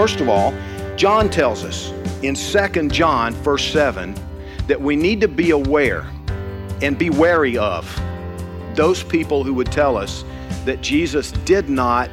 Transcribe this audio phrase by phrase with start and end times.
[0.00, 0.54] First of all,
[0.96, 1.90] John tells us
[2.22, 4.14] in 2 John, verse 7,
[4.66, 6.06] that we need to be aware
[6.80, 7.84] and be wary of
[8.74, 10.24] those people who would tell us
[10.64, 12.08] that Jesus did not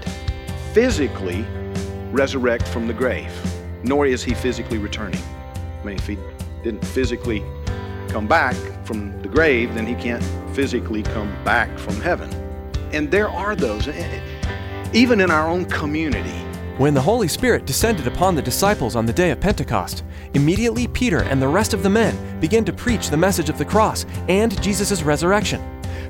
[0.74, 1.46] physically
[2.12, 3.32] resurrect from the grave,
[3.84, 5.22] nor is he physically returning.
[5.82, 6.18] I mean, if he
[6.64, 7.42] didn't physically
[8.10, 12.30] come back from the grave, then he can't physically come back from heaven.
[12.92, 14.20] And there are those, eh,
[14.92, 16.47] even in our own community.
[16.78, 20.04] When the Holy Spirit descended upon the disciples on the day of Pentecost,
[20.36, 23.66] immediately Peter and the rest of the men began to preach the message of the
[23.66, 25.60] cross and Jesus' resurrection.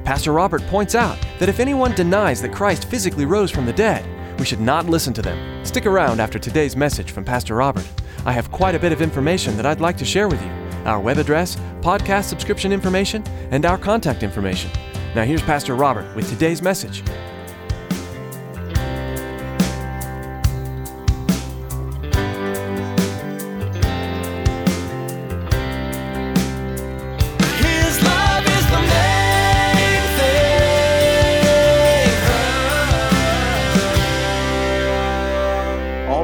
[0.04, 4.06] Pastor Robert points out that if anyone denies that Christ physically rose from the dead,
[4.40, 5.66] we should not listen to them.
[5.66, 7.90] Stick around after today's message from Pastor Robert.
[8.26, 10.52] I have quite a bit of information that I'd like to share with you
[10.84, 14.70] our web address, podcast subscription information, and our contact information.
[15.16, 17.04] Now, here's Pastor Robert with today's message.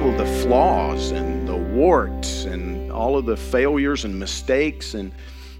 [0.04, 5.14] All of the flaws and the warts and all of the failures and mistakes and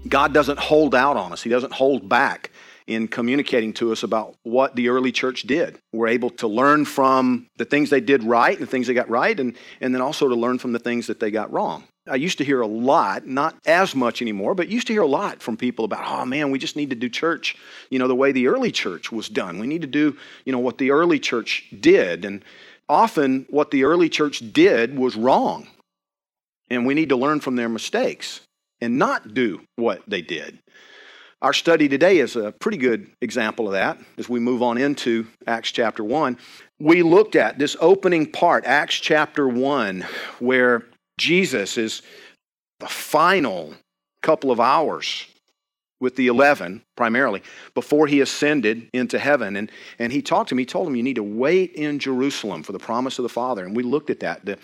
[0.06, 1.42] God doesn't hold out on us.
[1.42, 2.50] He doesn't hold back
[2.86, 5.78] in communicating to us about what the early church did.
[5.94, 9.08] We're able to learn from the things they did right and the things they got
[9.08, 11.84] right and, and then also to learn from the things that they got wrong.
[12.06, 15.06] I used to hear a lot, not as much anymore, but used to hear a
[15.06, 17.56] lot from people about, oh man, we just need to do church,
[17.88, 19.58] you know, the way the early church was done.
[19.58, 22.26] We need to do, you know, what the early church did.
[22.26, 22.44] And
[22.88, 25.66] often what the early church did was wrong.
[26.70, 28.40] And we need to learn from their mistakes
[28.80, 30.58] and not do what they did.
[31.42, 35.26] Our study today is a pretty good example of that as we move on into
[35.46, 36.38] Acts chapter 1.
[36.80, 40.06] We looked at this opening part, Acts chapter 1,
[40.38, 40.84] where
[41.18, 42.00] Jesus is
[42.80, 43.74] the final
[44.22, 45.26] couple of hours
[46.00, 47.42] with the 11 primarily
[47.74, 49.56] before he ascended into heaven.
[49.56, 52.62] And, and he talked to me he told him you need to wait in jerusalem
[52.62, 53.64] for the promise of the father.
[53.64, 54.58] And we looked at that the,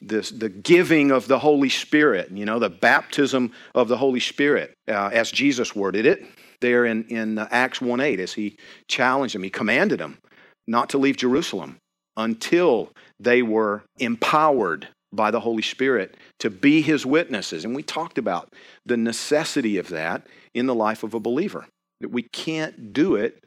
[0.00, 4.74] this, the giving of the holy spirit you know the baptism of the holy spirit
[4.88, 6.26] uh, as jesus worded it
[6.60, 8.56] there in, in uh, acts 1.8 as he
[8.88, 10.18] challenged them he commanded them
[10.66, 11.78] not to leave jerusalem
[12.16, 17.64] until they were empowered by the Holy Spirit to be his witnesses.
[17.64, 18.52] And we talked about
[18.84, 21.66] the necessity of that in the life of a believer,
[22.00, 23.44] that we can't do it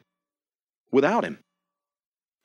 [0.90, 1.38] without him.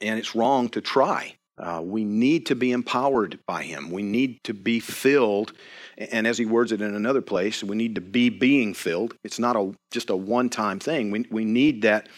[0.02, 1.36] And it's wrong to try.
[1.58, 3.92] Uh, we need to be empowered by him.
[3.92, 5.54] We need to be filled.
[5.98, 9.14] And as he words it in another place, we need to be being filled.
[9.24, 11.12] It's not a, just a one time thing.
[11.12, 12.10] We, we need that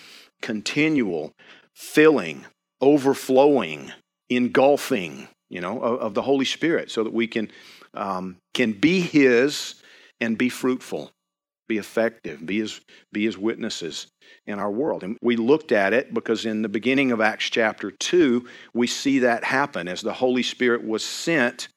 [0.42, 1.34] continual
[1.74, 2.46] filling,
[2.82, 3.92] overflowing,
[4.30, 7.50] engulfing you know, of, of the Holy Spirit so that we can,
[7.94, 9.76] um, can be His
[10.20, 11.12] and be fruitful,
[11.68, 14.08] be effective, be His, be His witnesses
[14.48, 15.04] in our world.
[15.04, 19.20] And we looked at it because in the beginning of Acts chapter 2, we see
[19.20, 21.68] that happen as the Holy Spirit was sent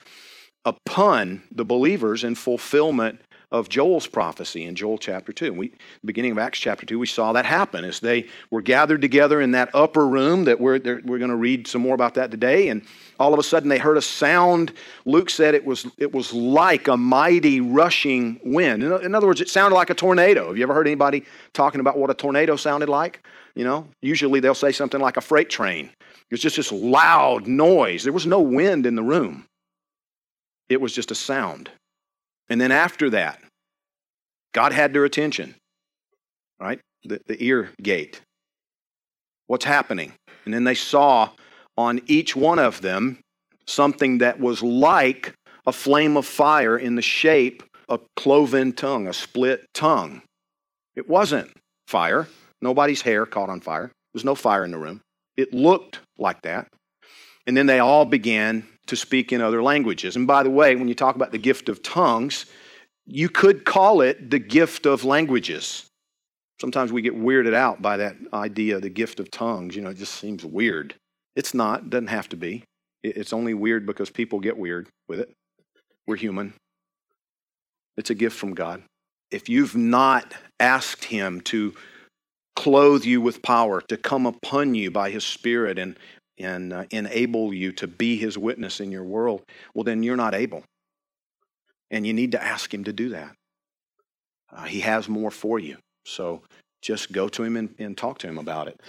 [0.65, 5.55] upon the believers in fulfillment of Joel's prophecy in Joel chapter 2.
[5.55, 5.73] We,
[6.05, 9.53] beginning of Acts chapter 2, we saw that happen as they were gathered together in
[9.53, 12.69] that upper room that we're, we're going to read some more about that today.
[12.69, 12.83] And
[13.19, 14.75] all of a sudden they heard a sound.
[15.07, 18.83] Luke said it was, it was like a mighty rushing wind.
[18.83, 20.49] In, in other words, it sounded like a tornado.
[20.49, 21.25] Have you ever heard anybody
[21.55, 23.27] talking about what a tornado sounded like?
[23.55, 25.91] You know, usually they'll say something like a freight train.
[26.31, 28.05] It's just this loud noise.
[28.05, 29.47] There was no wind in the room.
[30.69, 31.71] It was just a sound.
[32.49, 33.41] And then after that,
[34.53, 35.55] God had their attention,
[36.61, 36.81] right?
[37.05, 38.21] The, the ear gate.
[39.47, 40.13] What's happening?
[40.45, 41.31] And then they saw
[41.77, 43.19] on each one of them
[43.67, 45.35] something that was like
[45.67, 50.23] a flame of fire in the shape of cloven tongue, a split tongue.
[50.97, 51.51] It wasn't
[51.87, 52.27] fire.
[52.61, 53.85] Nobody's hair caught on fire.
[53.85, 55.01] There was no fire in the room.
[55.37, 56.69] It looked like that.
[57.47, 60.17] And then they all began to speak in other languages.
[60.17, 62.47] And by the way, when you talk about the gift of tongues,
[63.07, 65.87] you could call it the gift of languages.
[66.61, 69.77] Sometimes we get weirded out by that idea, the gift of tongues.
[69.77, 70.95] You know, it just seems weird.
[71.37, 72.65] It's not, it doesn't have to be.
[73.03, 75.33] It's only weird because people get weird with it.
[76.07, 76.55] We're human.
[77.97, 78.83] It's a gift from God.
[79.31, 81.75] If you've not asked Him to
[82.57, 85.97] clothe you with power, to come upon you by His Spirit and,
[86.39, 89.43] and uh, enable you to be His witness in your world,
[89.75, 90.63] well, then you're not able.
[91.91, 93.35] And you need to ask Him to do that.
[94.53, 95.77] Uh, he has more for you.
[96.05, 96.43] So
[96.83, 98.81] just go to Him and, and talk to Him about it.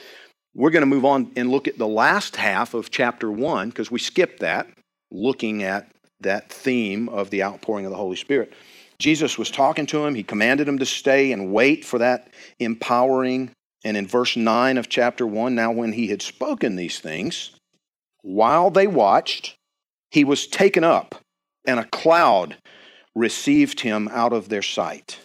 [0.55, 3.91] We're going to move on and look at the last half of chapter 1 because
[3.91, 4.67] we skipped that,
[5.11, 5.91] looking at
[6.21, 8.53] that theme of the outpouring of the Holy Spirit.
[8.97, 10.13] Jesus was talking to him.
[10.13, 13.51] He commanded him to stay and wait for that empowering.
[13.83, 17.51] And in verse 9 of chapter 1, now when he had spoken these things,
[18.21, 19.55] while they watched,
[20.11, 21.15] he was taken up,
[21.65, 22.57] and a cloud
[23.15, 25.19] received him out of their sight.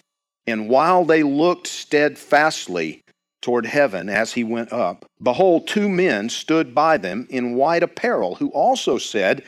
[0.47, 3.01] And while they looked steadfastly
[3.41, 8.37] toward heaven as he went up, behold, two men stood by them in white apparel,
[8.37, 9.43] who also said,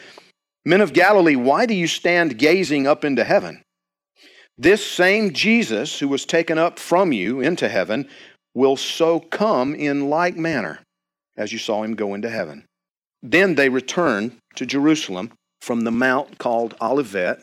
[0.64, 3.62] Men of Galilee, why do you stand gazing up into heaven?
[4.58, 8.08] This same Jesus who was taken up from you into heaven
[8.56, 10.80] will so come in like manner
[11.36, 12.64] as you saw him go into heaven.
[13.22, 17.42] Then they returned to Jerusalem from the mount called Olivet,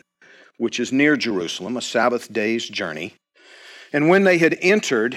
[0.58, 3.14] which is near Jerusalem, a Sabbath day's journey.
[3.92, 5.16] And when they had entered,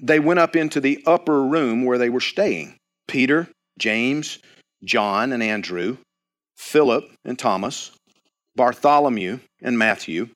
[0.00, 2.76] they went up into the upper room where they were staying
[3.06, 3.48] Peter,
[3.78, 4.38] James,
[4.82, 5.98] John, and Andrew,
[6.56, 7.90] Philip and Thomas,
[8.56, 10.30] Bartholomew and Matthew,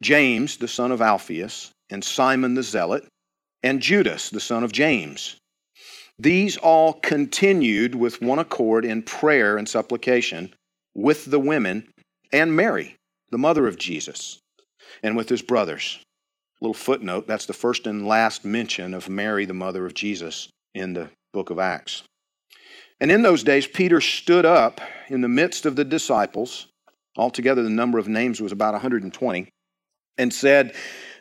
[0.00, 3.08] James, the son of Alphaeus, and Simon the Zealot,
[3.62, 5.36] and Judas, the son of James.
[6.18, 10.54] These all continued with one accord in prayer and supplication
[10.94, 11.88] with the women
[12.32, 12.96] and Mary,
[13.30, 14.38] the mother of Jesus,
[15.02, 15.98] and with his brothers.
[16.60, 20.92] Little footnote that's the first and last mention of Mary, the mother of Jesus, in
[20.92, 22.02] the book of Acts.
[23.00, 26.68] And in those days, Peter stood up in the midst of the disciples.
[27.16, 29.48] Altogether, the number of names was about 120
[30.18, 30.74] and said,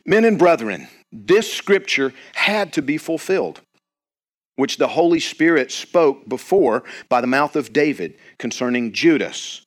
[0.05, 3.61] Men and brethren, this scripture had to be fulfilled,
[4.55, 9.65] which the Holy Spirit spoke before by the mouth of David concerning Judas,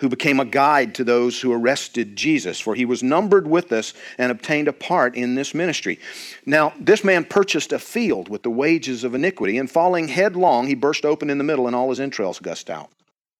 [0.00, 3.92] who became a guide to those who arrested Jesus, for he was numbered with us
[4.18, 5.98] and obtained a part in this ministry.
[6.46, 10.74] Now, this man purchased a field with the wages of iniquity, and falling headlong, he
[10.74, 12.90] burst open in the middle, and all his entrails gushed out.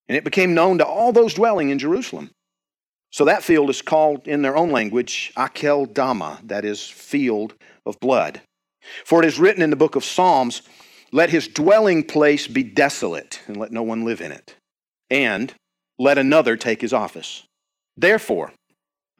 [0.08, 2.31] And it became known to all those dwelling in Jerusalem.
[3.14, 7.55] So that field is called in their own language Akel Dama, that is, field
[7.87, 8.40] of blood.
[9.05, 10.62] For it is written in the book of Psalms,
[11.12, 14.56] Let his dwelling place be desolate, and let no one live in it.
[15.11, 15.55] And
[15.96, 17.44] let another take his office.
[17.96, 18.52] Therefore,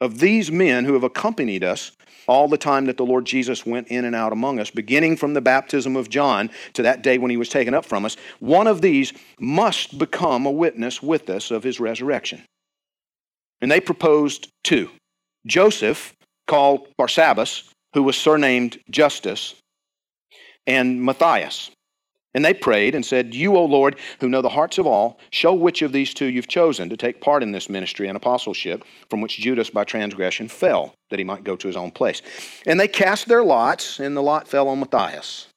[0.01, 1.93] of these men who have accompanied us
[2.27, 5.33] all the time that the Lord Jesus went in and out among us, beginning from
[5.33, 8.67] the baptism of John to that day when he was taken up from us, one
[8.67, 12.43] of these must become a witness with us of his resurrection.
[13.61, 14.89] And they proposed two
[15.45, 16.13] Joseph,
[16.47, 19.55] called Barsabbas, who was surnamed Justus,
[20.67, 21.71] and Matthias.
[22.33, 25.53] And they prayed and said, You, O Lord, who know the hearts of all, show
[25.53, 29.21] which of these two you've chosen to take part in this ministry and apostleship, from
[29.21, 32.21] which Judas by transgression fell, that he might go to his own place.
[32.65, 35.47] And they cast their lots, and the lot fell on Matthias.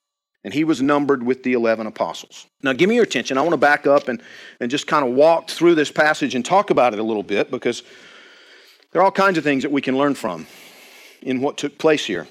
[0.45, 2.47] And he was numbered with the 11 apostles.
[2.62, 3.37] Now, give me your attention.
[3.37, 4.23] I want to back up and,
[4.61, 7.50] and just kind of walk through this passage and talk about it a little bit
[7.50, 7.83] because
[8.92, 10.47] there are all kinds of things that we can learn from
[11.23, 12.26] in what took place here.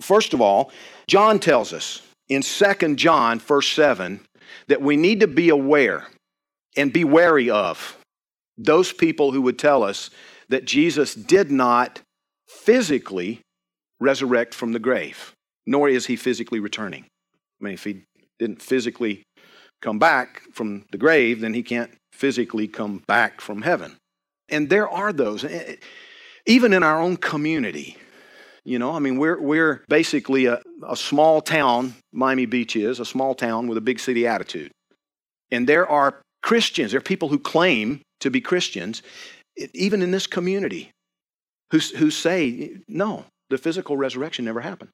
[0.00, 0.72] First of all,
[1.06, 4.20] John tells us in 2 John, verse 7,
[4.68, 6.06] that we need to be aware
[6.76, 7.98] and be wary of
[8.56, 10.10] those people who would tell us
[10.48, 12.00] that Jesus did not
[12.46, 13.40] physically
[14.00, 15.34] resurrect from the grave,
[15.66, 17.04] nor is he physically returning.
[17.60, 18.02] I mean, if he
[18.38, 19.22] didn't physically
[19.82, 23.96] come back from the grave, then he can't physically come back from heaven.
[24.48, 25.76] And there are those, eh,
[26.46, 27.96] even in our own community,
[28.64, 33.04] you know, I mean, we're, we're basically a, a small town, Miami Beach is, a
[33.04, 34.70] small town with a big city attitude.
[35.50, 39.02] And there are Christians, there are people who claim to be Christians,
[39.72, 40.90] even in this community,
[41.70, 44.90] who, who say, no, the physical resurrection never happened.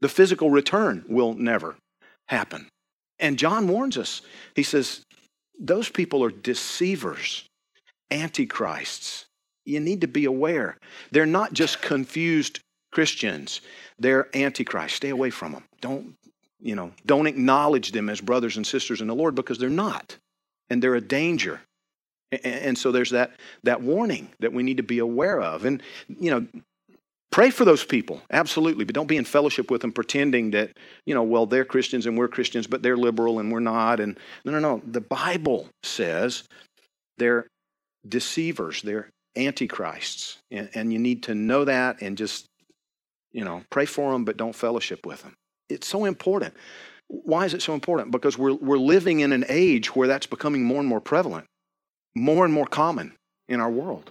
[0.00, 1.76] The physical return will never
[2.28, 2.68] happen.
[3.18, 4.22] And John warns us.
[4.54, 5.02] He says,
[5.58, 7.46] those people are deceivers,
[8.10, 9.26] antichrists
[9.66, 10.78] you need to be aware.
[11.10, 12.60] They're not just confused
[12.92, 13.60] Christians,
[13.98, 14.96] they're antichrist.
[14.96, 15.64] Stay away from them.
[15.82, 16.14] Don't,
[16.60, 20.16] you know, don't acknowledge them as brothers and sisters in the Lord because they're not.
[20.70, 21.60] And they're a danger.
[22.42, 23.32] And so there's that,
[23.64, 25.64] that warning that we need to be aware of.
[25.64, 26.46] And, you know,
[27.30, 30.72] pray for those people, absolutely, but don't be in fellowship with them pretending that,
[31.04, 34.00] you know, well, they're Christians and we're Christians, but they're liberal and we're not.
[34.00, 34.82] And no, no, no.
[34.86, 36.44] The Bible says
[37.18, 37.46] they're
[38.08, 40.38] deceivers, they're antichrists.
[40.50, 42.46] And, and you need to know that and just,
[43.32, 45.34] you know, pray for them, but don't fellowship with them.
[45.68, 46.54] It's so important.
[47.08, 48.10] Why is it so important?
[48.10, 51.46] Because we're, we're living in an age where that's becoming more and more prevalent,
[52.14, 53.14] more and more common
[53.48, 54.10] in our world,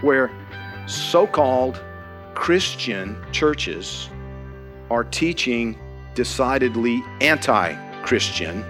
[0.00, 0.30] where
[0.86, 1.80] so called
[2.34, 4.08] Christian churches
[4.90, 5.78] are teaching
[6.14, 8.64] decidedly anti Christian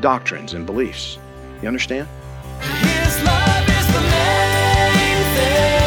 [0.00, 1.18] doctrines and beliefs.
[1.62, 2.08] You understand?
[2.60, 5.84] His love is the main thing.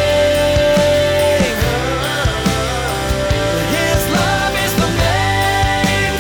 [3.76, 6.14] His love is the main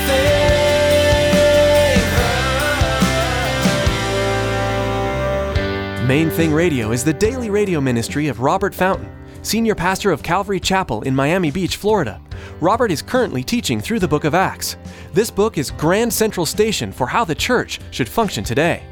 [5.99, 6.07] thing.
[6.07, 9.09] Main Thing Radio is the daily radio ministry of Robert Fountain,
[9.47, 12.19] senior pastor of Calvary Chapel in Miami Beach, Florida.
[12.59, 14.75] Robert is currently teaching through the book of Acts.
[15.13, 18.83] This book is Grand Central Station for how the church should function today.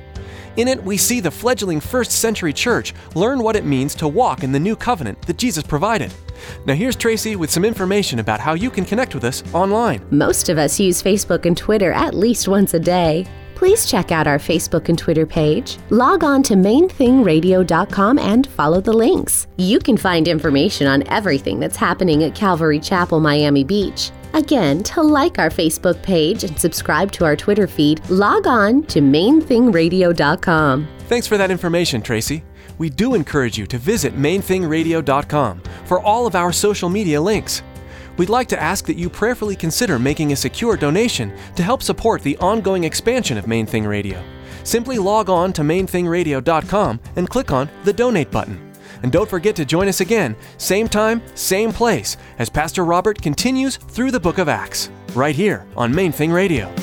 [0.55, 4.43] In it, we see the fledgling first century church learn what it means to walk
[4.43, 6.13] in the new covenant that Jesus provided.
[6.65, 10.05] Now, here's Tracy with some information about how you can connect with us online.
[10.09, 13.27] Most of us use Facebook and Twitter at least once a day.
[13.55, 15.77] Please check out our Facebook and Twitter page.
[15.89, 19.47] Log on to mainthingradio.com and follow the links.
[19.57, 24.11] You can find information on everything that's happening at Calvary Chapel, Miami Beach.
[24.33, 28.99] Again, to like our Facebook page and subscribe to our Twitter feed, log on to
[28.99, 30.87] mainthingradio.com.
[31.07, 32.43] Thanks for that information, Tracy.
[32.77, 37.63] We do encourage you to visit mainthingradio.com for all of our social media links.
[38.17, 42.21] We'd like to ask that you prayerfully consider making a secure donation to help support
[42.21, 44.23] the ongoing expansion of Main Thing Radio.
[44.63, 48.73] Simply log on to mainthingradio.com and click on the donate button.
[49.03, 53.77] And don't forget to join us again, same time, same place, as Pastor Robert continues
[53.77, 56.73] through the book of Acts, right here on Main Thing Radio.